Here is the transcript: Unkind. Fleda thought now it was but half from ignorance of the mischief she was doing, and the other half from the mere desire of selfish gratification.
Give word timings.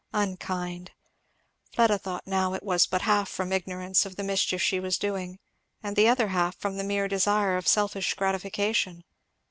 Unkind. 0.13 0.93
Fleda 1.75 1.99
thought 1.99 2.25
now 2.25 2.55
it 2.55 2.63
was 2.63 2.87
but 2.87 3.03
half 3.03 3.29
from 3.29 3.51
ignorance 3.53 4.03
of 4.03 4.15
the 4.15 4.23
mischief 4.23 4.59
she 4.59 4.79
was 4.79 4.97
doing, 4.97 5.37
and 5.83 5.95
the 5.95 6.07
other 6.07 6.29
half 6.29 6.55
from 6.57 6.77
the 6.77 6.83
mere 6.83 7.07
desire 7.07 7.55
of 7.55 7.67
selfish 7.67 8.15
gratification. 8.15 9.03